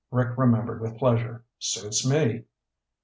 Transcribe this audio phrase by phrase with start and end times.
[0.09, 1.43] Rick remembered with pleasure.
[1.59, 2.45] "Suits me."